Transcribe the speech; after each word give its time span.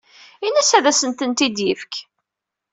Ini-as 0.45 0.71
ad 0.77 0.85
asent-tent-id-yefk. 0.91 1.93